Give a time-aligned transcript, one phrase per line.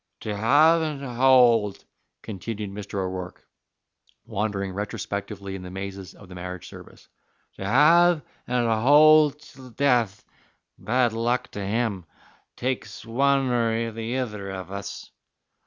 [0.21, 1.85] "To have and to howld,"
[2.23, 2.95] continued Mr.
[2.95, 3.47] O'Rourke,
[4.25, 7.07] wandering retrospectively in the mazes of the marriage service,
[7.57, 10.25] "to have and to howld till death
[10.79, 12.05] bad luck to him!
[12.55, 15.11] takes one or the ither of us."